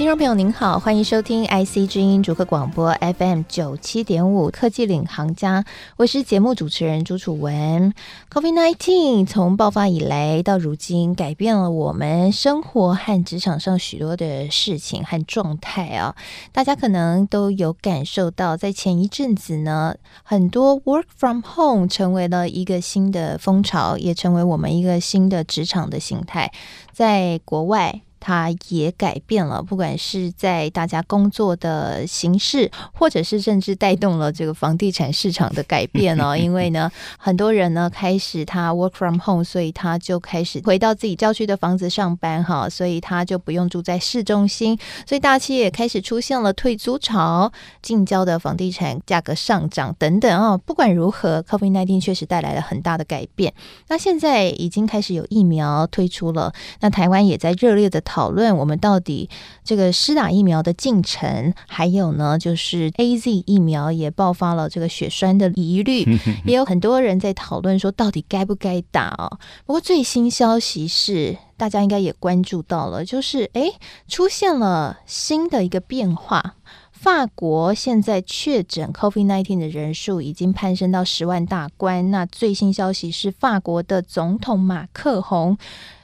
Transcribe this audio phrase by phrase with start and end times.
[0.00, 5.62] 听众朋友您好，欢迎收听 IC 之音主客广播 FM 九七点五科技领航家，
[5.98, 7.92] 我是节目主持人朱楚文。
[8.30, 16.16] COVID-19 从爆发以来到如今，改变了我们生活和职场上许多的事情和状态啊。
[16.50, 26.50] 大家可能都有感受到，在前一阵子呢，很多 Work from Home 成为了一个新的风潮，也成为我们一个新的职场的形态，
[26.90, 28.00] 在国外。
[28.20, 36.36] 它也改变了，不管是在大家工作的形式，或者是甚至带动了这个房地产市场的改变哦。
[36.38, 47.50] 因为呢，很多人呢开始他 work from home，所以他就开始回到自己郊区的房子上班哈，所以他就不用住在市中心，所以大企业也开始出现了退租潮，
[47.80, 50.58] 近郊的房地产价格上涨等等啊。
[50.58, 53.54] 不管如何，COVID-19 确实带来了很大的改变。
[53.88, 58.02] 那现在已经开始有疫苗推出了，那台湾也在热烈的。
[58.10, 59.30] 讨论我们到底
[59.62, 66.04] 这个施打疫苗的进程，还有呢，就是 AZ 疫苗也爆发了这个血栓的疑虑，
[66.44, 69.38] 也有很多人在讨论说到底该不该打哦。
[69.64, 73.74] 不过最新消息是，大家应该也关注到了，就是诶，
[74.08, 76.56] 出现了新的一个变化，
[76.90, 82.10] 法国现在确诊 COVID-19 的人数已经攀升到十万大关。
[82.10, 85.56] 那最新消息是，法国的总统马克宏。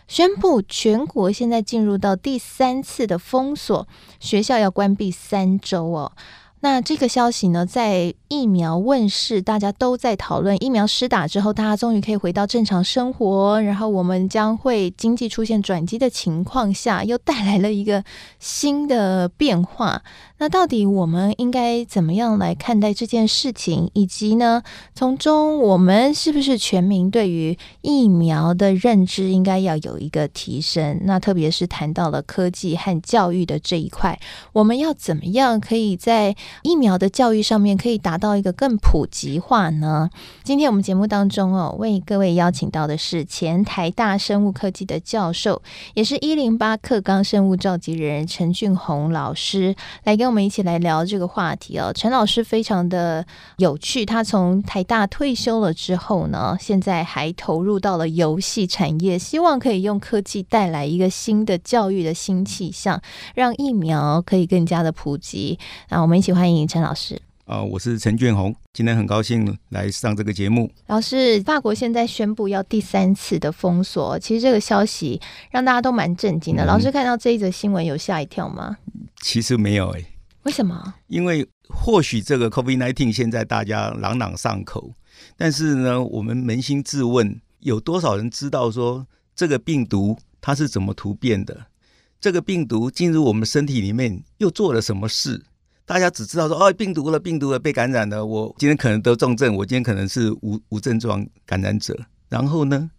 [0.08, 3.86] 宣布全国现在进入到第三次的封锁，
[4.20, 6.12] 学校要关闭三周哦。
[6.66, 18.02] 那这个消息呢，在疫苗问世，大家都在讨论疫苗施打之后，大家终于可以回到正常生活，然后我们将会经济出现转机的情况下，又带来了一个
[18.40, 20.02] 新的变化。
[20.38, 23.88] 那到底我们应该怎么样来看待这件事情？
[23.94, 31.00] 以及呢，从中我们是不是全民对于疫苗的认知应该要有一个提升？
[31.04, 34.18] 那特别是谈到了科技和教育的这一块，
[34.52, 40.10] 我们要怎么样可以在疫苗的教育上面可以达到一个更普及化呢？
[40.42, 45.62] 今天我们节目当中哦，为各位邀请到的是前台大生物科技的教授，
[45.94, 50.16] 也是一零八课纲生物召集人陈俊宏老师来。
[50.16, 53.22] 跟我们一起来聊这个话题哦，陈老师非常的
[53.58, 54.06] 有趣。
[54.06, 62.98] 他从台大退休了之后呢，现在还投入到了游戏产业，希望可以用科技带来一个新的教育的新气象，
[63.34, 65.58] 让疫苗可以更加的普及。
[65.90, 67.14] 那我们一起欢迎陈老师。
[67.46, 70.70] 啊、呃，我是陈俊宏，今天很高兴来上这个节目。
[70.88, 75.18] 老师，法国现在宣布要第三次的封锁，其实这个消息
[75.50, 76.62] 让大家都蛮震惊的。
[76.64, 78.76] 嗯、老师看到这一则新闻有吓一跳吗？
[79.22, 80.06] 其实没有诶、欸。
[80.42, 80.92] 为什么？
[81.06, 84.92] 因为或许这个 COVID-19 现在大家朗朗上口，
[85.38, 91.68] 但是呢，我们扪心自问，有多少人知道说这个病毒它是怎么突变的？
[92.20, 95.42] 这个病毒进入我们身体里面又做了什么事？
[95.86, 101.96] 大家只知道说哦，病毒了，病毒了，被感染了，我今天可能得重症，我今天可能是无无症状感染者。
[102.28, 102.90] 然后呢？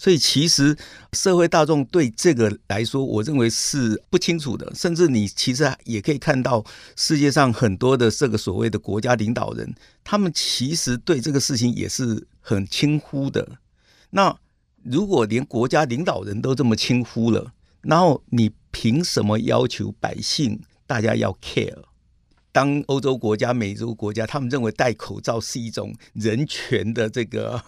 [0.00, 0.76] 所以，其实
[1.12, 4.72] 社会大众对这个来说，我认为是不清楚的。
[4.72, 9.74] 甚至你其实也可以看到，世界上很多的这个所谓的国家领导人，
[10.04, 13.58] 他们其实对这个事情也是很轻忽的。
[14.10, 14.38] 那
[14.84, 21.82] 如果连国家领导人都这么轻忽了，然后你凭什么要求百姓大家要 care？
[22.50, 27.60] 当欧洲国家、美洲国家，他们认为戴口罩是一种人权的这个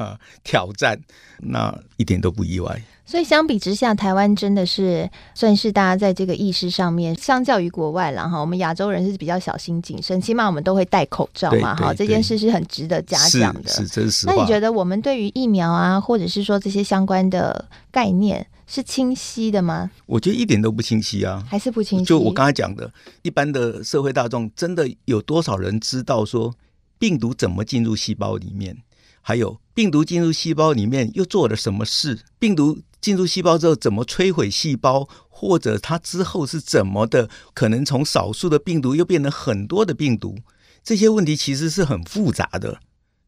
[0.42, 0.98] 挑战，
[1.38, 2.82] 那一点都不意外。
[3.04, 11.92] 所以相比之下，台湾真的是算是大家在这个意识上面，相较于国外了哈，我们亚洲人是比较小心谨慎，起码我们都会戴口罩嘛哈。
[11.92, 14.26] 这件事是很值得嘉奖的，是真实。
[14.26, 18.46] 那你觉得我们对于疫苗啊，或者是说这些相关的概念？
[18.70, 19.90] 是清晰的吗？
[20.06, 22.04] 我觉得一点都不清晰啊，还是不清晰。
[22.04, 22.92] 就我刚才讲的，
[23.22, 26.54] 一般的社会大众真的有多少人知道说
[26.96, 28.78] 病毒怎么进入细胞里面？
[29.20, 32.20] 还有病毒进入细胞里面又做了什么事？
[32.38, 35.08] 病毒进入细胞之后怎么摧毁细胞？
[35.28, 37.28] 或者它之后是怎么的？
[37.52, 40.38] 可能从少数的病毒又变成很多的病毒？
[40.84, 42.80] 这些问题其实是很复杂的。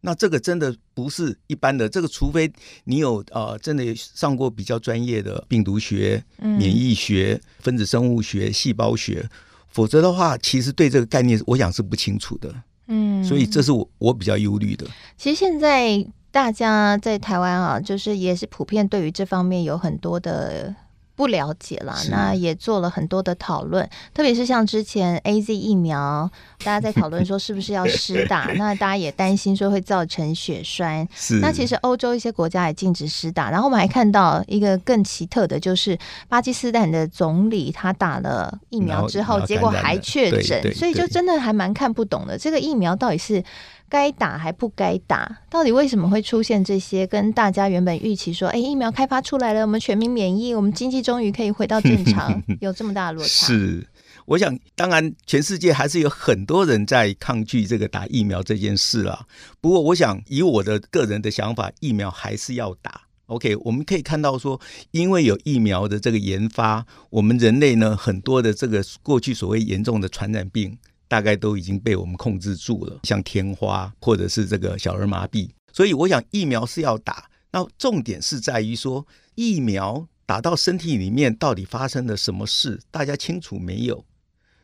[0.05, 2.53] 那这个真的不是一般的，这个除非
[2.85, 9.29] 你有呃，真的上过比较专业的病毒学、免疫学、分子生物学、细胞学，
[9.69, 12.53] 否则的话，其实对这个概念，我想是不清楚的。
[12.89, 14.85] 嗯，所以这是我我比较忧虑的。
[15.17, 20.75] 其实现在大家在台湾啊，就是也是普遍对于这方面有很多的
[21.15, 26.31] 不了解啦，那也做了很多的讨论，特别是像之前 AZ 疫苗，
[26.65, 31.07] 大家在讨论 说是不是要施打， 那大家也担心说会造成血栓。
[31.15, 35.99] 是，那其实欧洲一些国家也禁止施打，然后我们还看到一个更奇特的，就是
[36.29, 43.45] 巴基斯坦的总理他打了疫苗之后，结果还确诊，所以就真的还蛮看不懂的，这个疫苗到底是。
[43.93, 47.07] 该打还不该打，到底为什么会出现这些？
[47.07, 53.29] 跟大家原本预期说，哎，疫苗开发出来了，我们全民免疫，我们经济终于可以回到正常， 有这么大的落差？
[53.29, 53.87] 是，
[54.25, 59.27] 我想，当然，全世界还是有很多人在抗拒这个打疫苗这件事啦。
[59.61, 63.03] 不过，我想以我的个人的想法，疫苗还是要打。
[63.27, 64.59] OK，我们可以看到说，
[64.93, 70.79] 因为有疫苗的这个研发，我们人类呢，很多的这个过去所谓严重的传染病。
[71.13, 77.29] 大概都已经被我们控制住了，像天花或者是这个小儿麻痹，所以我想疫苗是要打。
[77.51, 84.07] 那重点是在于说，疫苗打到身体里面到底发生了什么事，大家清楚没有？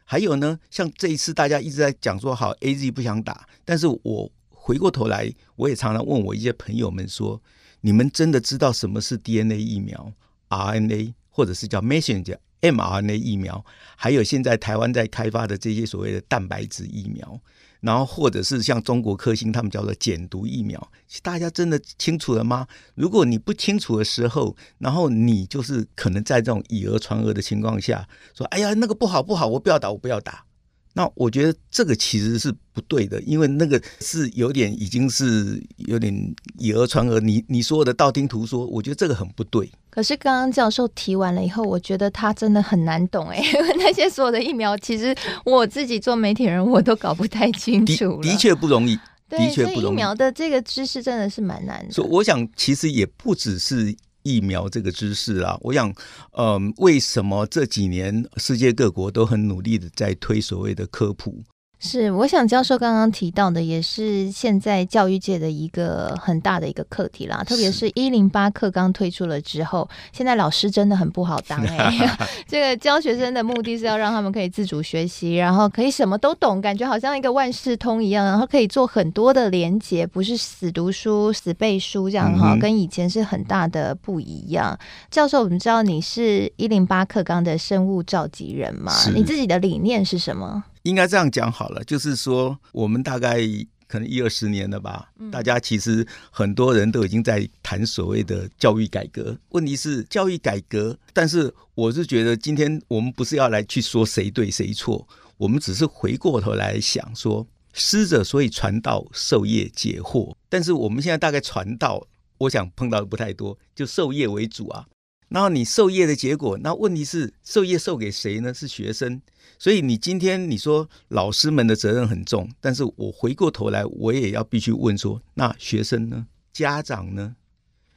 [0.06, 7.42] 还有呢，像这一次大家一直在讲说，好，AZ 不想打，但是我回过头来，我也常常问我一些朋友们说，
[7.82, 10.10] 你们真的知道什么是 DNA 疫苗、
[10.48, 12.38] RNA 或者是叫 Messenger？
[12.60, 13.64] mRNA 疫苗，
[13.96, 17.40] 还有现在台湾在开发的这些所谓的蛋白质疫苗，
[17.80, 20.90] 然后或者是像中国科兴他们叫做减毒疫苗，
[21.22, 22.66] 大家真的清楚了吗？
[22.94, 30.44] 如果你不清楚的时候，然后你就是可能在这种以讹传讹的情况下说：“哎呀，那个不好不好，我不要打，我不要打。”
[30.92, 36.12] 那我觉得这个其实是不对的，因为那个是有点已经是有点
[36.58, 39.70] 以讹传讹，你你说的道听途说，我觉得这个很不对。
[39.90, 45.14] 可是刚刚教授提完了以后，我觉得他真的很难懂哎，因 为那些所有的疫苗，其实
[45.44, 48.20] 我自己做媒体人我都搞不太清楚。
[48.22, 48.96] 的确不容易，
[49.28, 49.94] 的确不容易。
[49.94, 51.92] 疫苗的这个知识真的是蛮难的。
[51.92, 53.94] 所以我想，其实也不只是。
[54.22, 55.92] 疫苗这个知识啊，我想，
[56.32, 61.42] 嗯，为什么这几年世界各国都很努力的在推所谓的科普？
[61.80, 67.44] 是，我想教授刚刚提到的，也是现在教育界的一个很大的一个课题啦。
[67.44, 72.18] 特别是一零八课纲推出了之后，现在老师真的很不好当哎、 欸。
[72.48, 84.76] 这个教学生的目的是要让他们可以自主学习，然后可以什么都懂，感觉好像一个万事通一样，然后可以做很多的连接，不是死读书、死背书这样哈，跟以前是很大的不一样。
[85.12, 88.92] 教授，我们知道你是一零八课纲的生物召集人嘛？
[89.14, 90.64] 你自己的理念是什么？
[90.82, 93.38] 应该这样讲好了，就是说，我们大概
[93.86, 99.36] 可能一二十年了吧，大家其实很多人都已经在谈所谓的教育改革。
[99.50, 110.34] 问题是教育改革，但是我是觉得今天我们不是要来去说谁对谁错，我们只是回过头来想说，师者所以传道授业解惑。
[110.48, 112.06] 但是我们现在大概传道，
[112.38, 114.86] 我想碰到的不太多，就授业为主啊。
[115.28, 118.52] 然后你授业的结果，那问题是授业授给谁呢？
[118.52, 119.20] 是学生。
[119.58, 126.26] 所以你今天你说老师们的责任很重，但是我回过头来，我也要必须问说，那学生呢？
[126.52, 127.36] 家长呢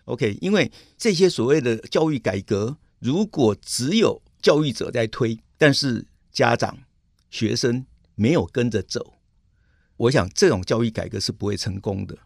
[0.05, 6.79] ？OK，因为这些所谓的教育改革，如果只有教育者在推，但是家长、
[7.29, 7.85] 学生
[8.15, 9.13] 没有跟着走，
[9.97, 12.17] 我想这种教育改革是不会成功的。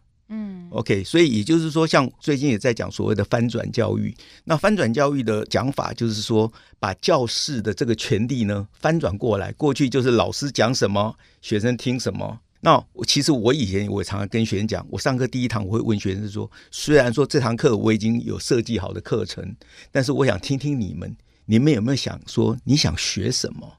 [0.76, 4.14] 嗯，OK，所以也就是说，像最近也在讲所谓的翻转教育。
[4.44, 9.52] 那翻转教育的讲法就是说，把教室的这个权利呢翻转过来。
[9.52, 12.40] 过去就是老师讲什么，学生听什么。
[12.60, 19.54] 那其实我以前我常常跟学生讲，我上课第一堂我会问学生说，虽然说这堂课我已经有设计好的课程，
[19.92, 21.14] 但是我想听听你们，
[21.44, 23.72] 你们有没有想说你想学什么？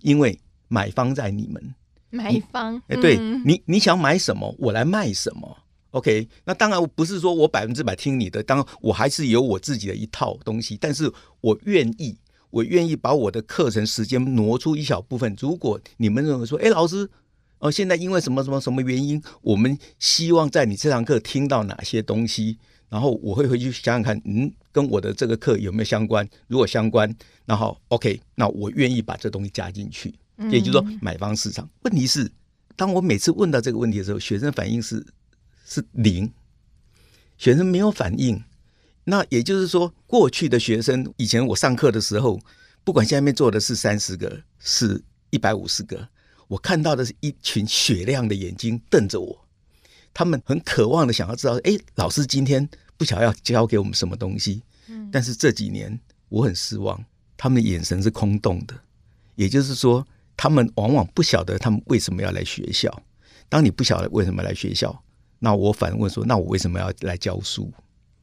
[0.00, 1.74] 因为买方在你们，
[2.10, 5.58] 买方，哎，对你你想买什么，我来卖什么。
[5.92, 12.16] OK，那当然我不是说我百分之百听你的，当然我还是有我自己的一套东西，但是我愿意，
[12.48, 15.36] 我愿意把我的课程时间挪出一小部分。
[15.38, 17.10] 如果你们认为说，哎，老师，
[17.58, 22.56] 哦，现在因为什么什么什么原因，我们希望在你这堂课听到哪些东西，
[22.88, 26.26] 然后我会回去想想看，嗯，跟我的这个课有没有相关？
[26.48, 30.14] 如果相关，然后 OK，那我愿意把这东西加进去。
[30.50, 31.68] 也就是说，买方市场。
[31.82, 32.32] 问题是，
[32.76, 35.06] 当我每次问到这个问题的时候，学生反应是。
[35.72, 36.30] 是零，
[37.38, 38.44] 学生没有反应。
[39.04, 42.38] 那也就是说，过去的学生，以前我上课的时候，
[42.84, 46.06] 不管下面坐的是三十个，是一百五十个，
[46.46, 49.46] 我看到的是一群雪亮的眼睛瞪着我，
[50.12, 54.62] 他们很渴望的想要知道，哎，老师今天不晓得要教给我们什么东西。
[55.10, 55.98] 但是这几年
[56.28, 57.02] 我很失望，
[57.36, 58.78] 他们的眼神是空洞的。
[59.34, 63.02] 也就是说，他们往往不晓得他们为什么要来学校。
[63.48, 65.02] 当你不晓得为什么来学校，
[65.44, 67.68] 那我反问说：“那我为什么要来教书？”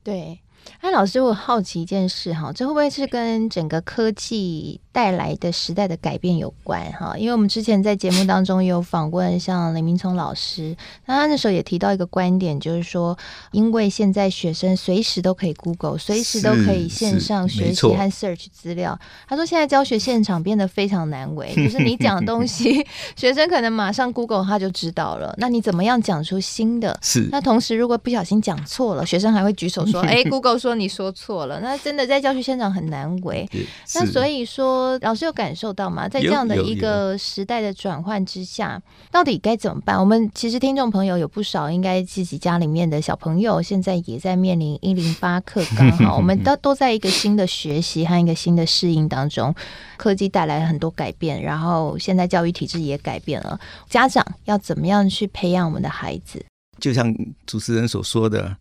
[0.02, 0.40] 对，
[0.82, 7.14] 哎，老师，我好奇一件事哈，这会不会是跟整个科技带来的时代的改变有关哈？
[7.18, 10.76] 因为我们之前在节目当中有访问像林明聪老师，
[11.06, 13.18] 那他那时候也提到一个观点，就是说，
[13.52, 18.98] 因为现在学生随时都可以 Google，随时都可以线上学习和 search 资料。
[19.28, 22.86] 他说现在教学现场变得非常难为，就是你讲的东西，
[23.18, 25.36] 学生可能马上 Google 他就知道了。
[25.38, 26.98] 那你怎么样讲出新的？
[27.02, 27.28] 是。
[27.32, 33.50] 那同时如果不小心讲错了，学生还会举手说：“哎，Google 说。”说你说错了，那真的在教学现场很难为。
[33.96, 36.08] 那所以说，老师有感受到吗？
[36.08, 38.80] 在这样的一个时代的转换之下，
[39.10, 40.00] 到底该怎么办？
[40.00, 49.56] 我们其实听众朋友有不少，应该自己家里面的小朋友现在也在面临一零八课纲哈，我们都 都在一个新的学习和一个新的适应当中。
[49.98, 56.46] 科技带来很多改变，然后现在教育体制也改变了，家长要怎么样去培养我们的孩子？
[56.80, 57.12] 就像
[57.48, 58.56] 主持人所说的。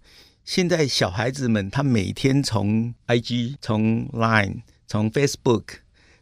[0.49, 5.65] 现在小孩子们，他每天从 IG、从 Line、从 Facebook，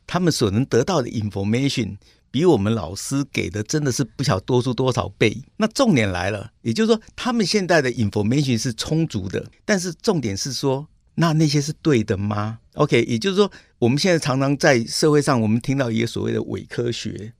[0.04, 1.98] 他们所能得到的 information，
[2.32, 5.44] 比我们老师给的真的是不晓多出多少倍。
[5.58, 17.32] 那重点来了，也就是说，他们现在的 information 是充足的，但是重点是说，那那些是对的吗？OK，也就是说，我们现在常常在社会上，我们听到一些所谓的伪科学，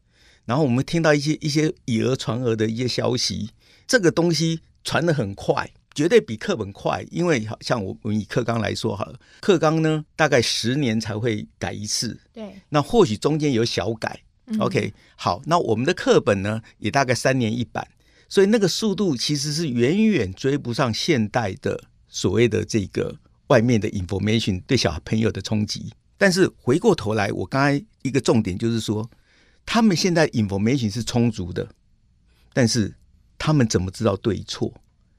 [0.44, 3.50] 然后我们听到一些一些以讹传讹的一些消息，
[3.88, 5.68] 这个东西传的很快。
[5.96, 17.88] 绝对比课本快，因为好像我们以课纲来说好了，课纲呢大概十年才会改一次，对，那或许中间有小改，嗯，OK，好，那我们的课本呢也大概三年一版，
[18.28, 25.90] 所以那个速度其实是远远追不上现代的所谓的这个外面的 information 对小朋友的冲击。
[26.18, 29.10] 但是回过头来，我刚才一个重点就是说，
[29.64, 31.66] 他们现在 information 是充足的，
[32.52, 32.94] 但是
[33.38, 34.70] 他们怎么知道对错？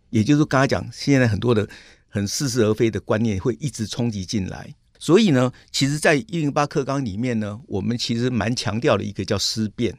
[0.09, 1.67] 也就是刚才讲，现在很多的
[2.07, 9.95] 很似是而非的观念会一直冲击进来，所以呢，其实，在一零八课纲里面呢，我们其实蛮强调的一个叫思辨，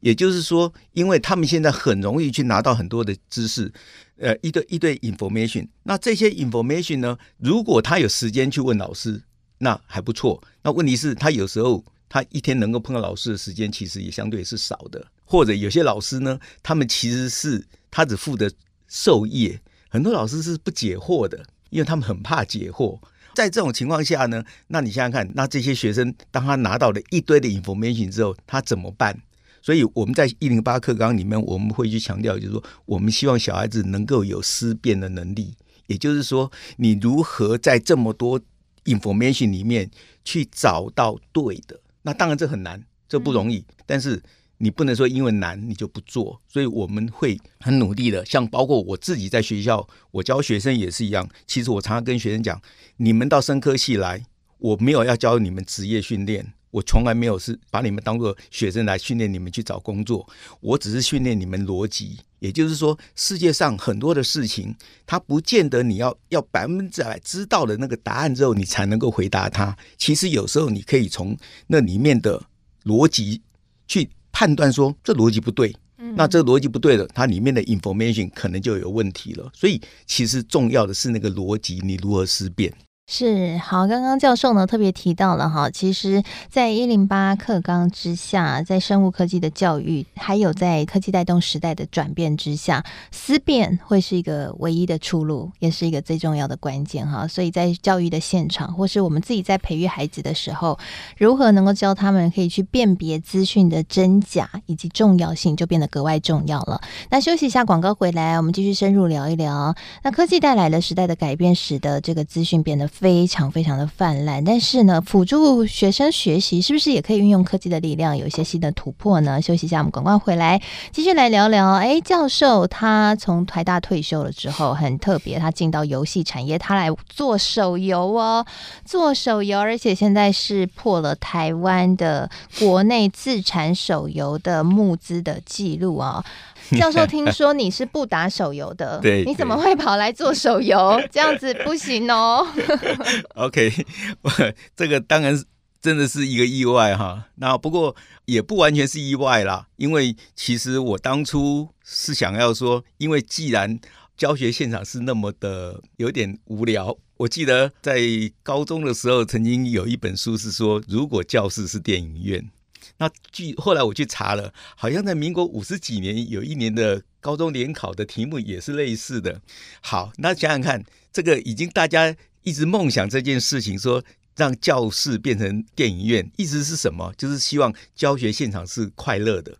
[0.00, 3.70] 也就是说，因为他们现在很容易去拿到很多的知识，
[4.16, 9.22] 呃，一对一对 information，那这些 information 呢，如果他有时间去问老师，
[9.58, 10.42] 那还不错。
[10.62, 18.48] 那问题是，他有时候他一天能够碰到老师的时间，其实也相对是少的，或者有些老师呢，他们其实是他只负责。
[18.90, 22.98] 授业，很多老师是不解惑的，因为他们很怕解惑。
[23.32, 29.16] 在这种情况下呢，那你想想看，那这些学生当他拿到了一堆的 information 之后，他怎么办？
[29.62, 35.54] 所以我们在一零八课纲里面，我们会去强调，就是说，我们希望小孩子能够有思辨的能力。
[35.86, 38.40] 也就是说，你如何在这么多
[38.86, 39.88] information 里面
[40.24, 41.80] 去找到对的？
[42.02, 44.20] 那当然这很难，这不容易，但是。
[44.62, 48.22] 你不能说因为难你就不做，所以我们会很努力的。
[48.26, 51.26] 像包括我自己在学校，我教学生也是一样。
[51.46, 52.60] 其实我常常跟学生讲，
[52.98, 54.22] 你们到生科系来，
[54.58, 60.28] 我没有要教你们职业训练，我从来没有是把你们当做学生来训练你们去找工作，
[60.60, 62.18] 我只是训练你们逻辑。
[62.40, 64.76] 也就是说，世界上很多的事情，
[65.06, 69.74] 它不见得你要要百分之百知道的那个答案之后，你才能够回答它。
[69.96, 71.34] 其实有时候你可以从
[71.68, 72.42] 那里面的
[72.84, 73.40] 逻辑
[73.88, 74.10] 去。
[74.32, 75.74] 判断说这逻辑不对，
[76.16, 79.50] 那这逻辑不对了，它里面的 information 可能就有问题了。
[79.54, 82.72] 所以其实重要的是那个逻辑，你如何思辨。
[83.12, 97.26] 是好，刚刚教授呢特别提到了哈，其实，在一零八课纲之下，在生物科技的教育，还有在科技带动时代的转变之下，思辨会是一个唯一的出路，也是一个最重要的关键哈。
[97.26, 100.78] 所以在教育的现场，或是我们自己在培育孩子的时候，
[101.18, 106.80] 如何能够教他们可以去辨别资讯的真假以及重要性，就变得格外重要了。
[107.08, 109.74] 那休息一下，广告回来，我们继续深入聊一聊。
[110.04, 112.88] 那科技带来了时代的改变，使得这个资讯变得。
[113.00, 119.40] 非常非常的泛滥，但是呢，辅助学生学习是不是也可以运用科技的力量，有一些新的突破呢？
[119.40, 120.60] 休息一下，我们赶快回来，
[120.92, 121.70] 继续来聊聊。
[121.72, 128.44] 哎，教授他从台大退休了之后，很特别，他进到游戏产业，他来做手游哦，
[128.84, 132.28] 做手游，而且现在是破了台湾的
[132.58, 136.24] 国内自产手游的募资的记录啊、哦。
[136.78, 141.02] 教授，听说你是不打手游的，对，你怎么会跑来做手游？
[141.10, 142.46] 这样子不行哦。
[143.34, 143.72] OK，
[144.76, 145.42] 这个当然
[145.80, 147.28] 真的是一个意外哈。
[147.36, 147.94] 那不过
[148.26, 153.78] 也不完全是意外啦，因为其实我当初是想要说，因为既然
[154.16, 158.00] 教学现场是那么的有点无聊，我记得在
[158.42, 162.50] 高中的时候曾经有一本书是说，如果教室是电影院。
[162.96, 169.40] 那据后来我去查了，好像在民国五十几年有一年的高中联考的题目也是类似的。
[169.80, 174.02] 好，那想想看，这个已经大家一直梦想这件事情，说
[174.36, 177.12] 让教室变成电影院，意思是什么？
[177.16, 179.58] 就是希望教学现场是快乐的。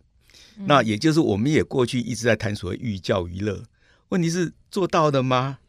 [0.57, 3.63] 嗯、那也就是我们也过去一直在谈所谓寓教于乐，
[4.09, 5.59] 问题是做到的吗？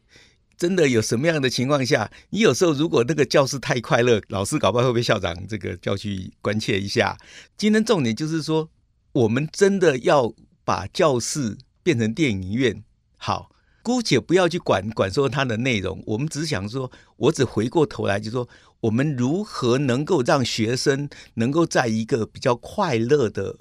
[0.57, 7.19] 真的有什么样的情况下，你有时候如果那个教室太快乐，老师搞不好会被校长这个叫去关切一下。
[7.57, 8.71] 今天重点就是说，
[9.13, 10.33] 我们真的要
[10.65, 12.85] 把教室变成电影院。
[13.17, 13.51] 好，
[13.83, 18.49] 姑且不要去管管说它的内容，我们只想说，我只回过头来就说，
[18.81, 23.57] 我们如何能够让学生能够在一个比较快乐的。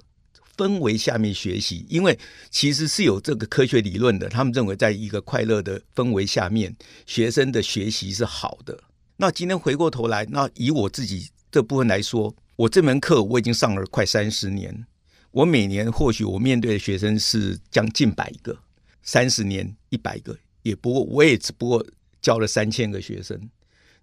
[0.54, 2.16] 氛围下面学习，因为
[2.50, 4.28] 其实是有这个科学理论的。
[4.28, 6.76] 他们认为，在一个快乐的氛围下面，
[7.06, 8.78] 学生的学习是好的。
[9.16, 14.86] 那今天回过头来，那以我自己这部分来说，我这门课我已经上了快三十年。
[15.30, 18.58] 我每年或许我面对的学生是将近百个，
[19.02, 21.86] 三十年一百个，也不过我也只不过
[22.20, 23.50] 教了三千个学生。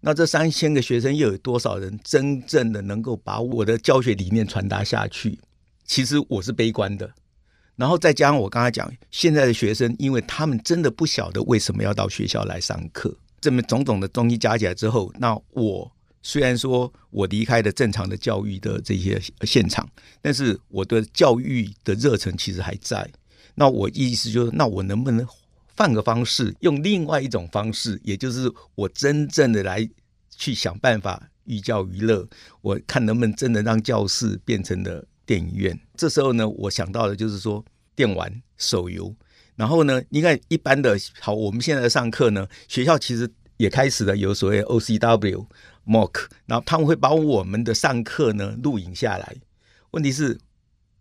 [0.02, 5.38] 那这三千个学生又有多少人真正的能够把我的教学理念传达下去？
[5.86, 7.12] 其实我是悲观的，
[7.76, 15.92] 然后再加上我刚才讲，现在的学生，因为他们真的不晓得为什么要到学校来上课，这么种种的东西加起来之后，那我
[16.22, 19.90] 虽然说我离开了正常的教育的这些现场，
[20.22, 23.10] 但是我的教育的热忱其实还在。
[23.60, 25.28] 那我意思就是，那我能不能
[25.76, 29.88] 换个方式，用另外一种方式，也就是我真正的来
[30.30, 32.26] 去想办法寓教于乐，
[32.62, 35.06] 我看能不能真的让教室变成了。
[35.30, 37.64] 电影院，这时候呢，我想到的就是说
[37.96, 39.16] 电玩、手游。
[39.56, 45.46] 然后呢，你看一般的，好，我们现在上课呢，学校其实也开始了有所谓 OCW、
[45.86, 46.12] MOOC，
[46.48, 49.36] 然后他们会把我们的上课呢录影下来。
[49.92, 50.40] 问题是，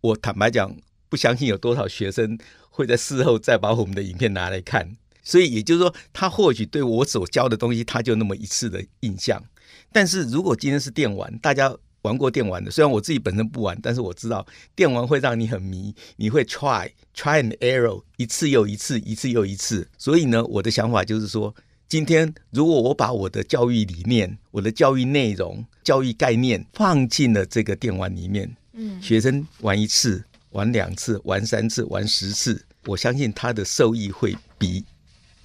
[0.01, 0.77] 我坦白讲，
[1.09, 2.37] 不相信有多少学生
[2.69, 4.95] 会在事后再把我们的影片拿来看。
[5.23, 9.43] 所以也就是说，他或许对我所教的东西，他就那么一次的印象。
[9.91, 11.75] 但是如果今天是电玩，大家。
[12.03, 19.85] 玩过电玩的，虽然我自己本身不玩，但是我知道电玩会让你很迷，你会 try try and error 一次又一次，一次又一次。
[19.97, 21.53] 所以呢，我的想法就是说，
[21.89, 34.83] 今天如果我把我的教育理念、我的教育内容、教育概念放进了这个电玩里面，嗯，学生玩一次、玩两次、玩三次、玩十次，我相信他的受益会比。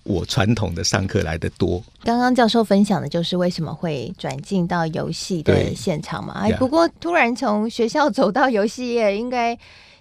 [0.07, 1.83] 我传统的上课来得多。
[2.03, 6.41] 刚刚教授分享的就是为什么会转进到游戏的现场嘛？
[6.41, 9.59] 哎，不过突然从学校走到游戏业，应该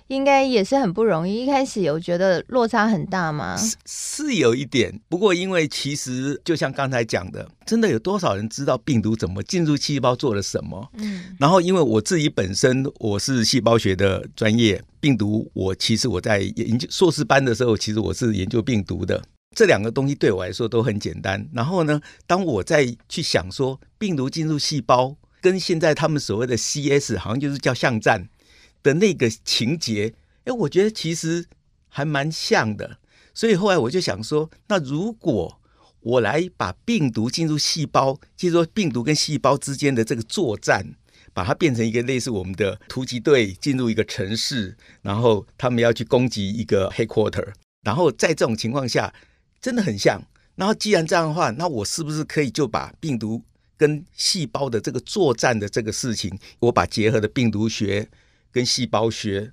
[0.07, 1.43] 应该也是很不容易。
[1.43, 3.55] 一开始有觉得落差很大吗？
[3.57, 10.89] 是是有一点，不过因为其实就像刚才讲的，真的有多少人知道病毒怎么进入细胞做了什么？
[10.97, 19.21] 嗯，然后因为我自己本身我是细胞学的专业，病毒我其实我在研究硕士班的时候，其实我是研究病毒的。
[19.55, 21.47] 这两个东西对我来说都很简单。
[21.53, 28.27] 然后呢，当我再去想说病毒进入细胞，跟现在他们所谓的 CS 好像就是叫巷战
[28.83, 31.45] 的那个情节，哎，我觉得其实
[31.87, 32.97] 还蛮像的。
[33.33, 35.59] 所以后来我就想说，那如果
[36.01, 40.95] 我来把病毒进入细胞，就是说病毒跟细胞之间的这个作战，
[41.33, 49.11] 把它变成一个类似我们的突击队进入一个城市，然后他们要去攻击一个 headquarter，然后在这种情况下。
[49.63, 50.21] 真的很像。
[50.55, 53.41] 然后既然这样的话，那我是不是可以就把病毒
[53.77, 58.09] 跟细胞的这个作战的这个事情，我把结合的病毒学
[58.53, 59.51] 跟细胞学，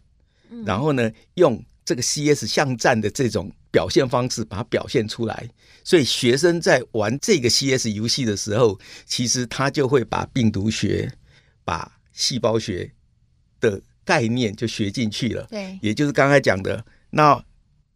[0.64, 5.50] 然后呢，用这个 CS 巷战的这种表现方式把它表现出来。
[5.82, 11.12] 所以学生在玩这个 CS 游戏的时候，其实他就会把病毒学、
[11.64, 12.92] 把细胞学
[13.58, 15.44] 的概念就学进去了。
[15.50, 17.44] 对，也就是刚才讲的那。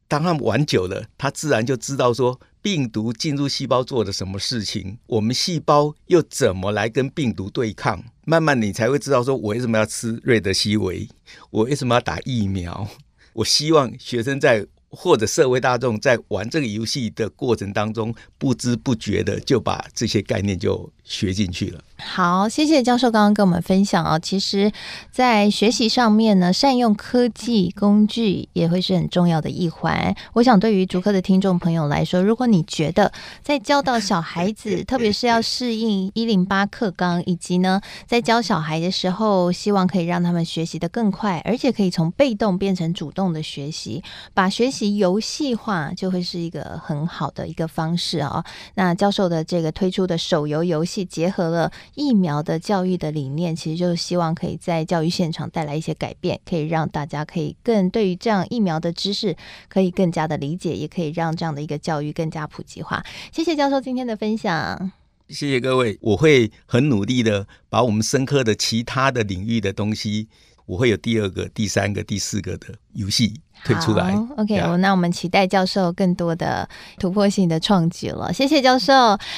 [0.07, 8.03] 当他们玩久了，他自然就知道说病毒进入细胞做的什么事情，我们细胞又怎么来跟病毒对抗。
[8.24, 11.07] 慢慢你才会知道说，我为什么要吃瑞德西韦，
[11.50, 12.88] 我为什么要打疫苗。
[13.35, 14.66] 我希望学生在。
[14.96, 21.81] 或者社会大众在玩这个游戏的过程当中，不知不觉的就把这些概念就学进去了。
[21.97, 24.19] 好，谢谢教授刚刚跟我们分享啊。
[24.19, 24.73] 其实，
[25.12, 30.14] 在学习上面呢，善用科技工具也会是很重要的一环。
[30.33, 33.12] 我想，对于竹科的听众朋友来说，如果你觉得
[33.43, 44.95] 在教导小孩子， 特别是要适应一零八课纲，以及呢，在教小孩的时候，希望可以让他们学习的更快，而且可以从被动变成主动的学习，把学习。
[44.95, 48.45] 游戏化就会是一个很好的一个方式啊、哦。
[48.75, 59.35] 那教授的这个推出的手游游戏，结合了疫苗的教育的理念，其实就是希望可以在教育现场带来一些改变，可以让大家可以更对于这样疫苗的知识
[59.70, 63.02] 可以更加的理解，也可以让这样的一个教育更加普及化。
[63.33, 64.92] 谢谢教授今天的分享。
[65.30, 70.28] 谢谢各位，我会很努力的把我们深刻的其他的领域的东西，
[70.66, 73.40] 我会有第二个、第三个、第四个的游戏。
[73.64, 78.31] 推出来，OK，我那我们期待教授更多的突破性的创举了。
[78.31, 78.92] 谢谢教授。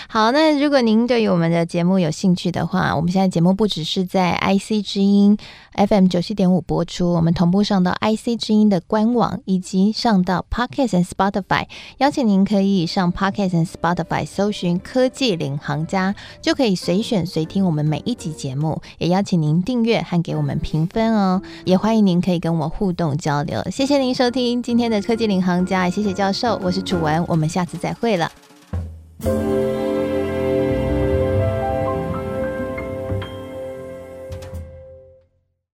[0.08, 5.38] 好，那如果您对于我们的节目有兴趣的话，我们现在节目不只是在 IC 之音
[5.74, 11.66] FM 九七点五播出，我们同步上到 IC 之音的官网，以及上到 Podcast and Spotify。
[11.98, 18.82] 邀请您可以上 Podcast and Spotify 搜寻“科技领航家”，就可以随选随听我们每一集节目。
[18.98, 21.40] 也邀请您订阅和给我们评分哦。
[21.64, 23.62] 也欢迎您可以跟我互动交流。
[23.70, 24.15] 谢谢您。
[24.16, 28.33] 收听今天的科技领航家，谢谢教授，我是楚文，我们下次再会了。